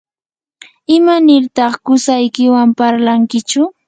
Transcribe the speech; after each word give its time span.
¿imanirtaq 0.95 1.73
qusaykiwan 1.85 2.69
parlankichu? 2.77 3.61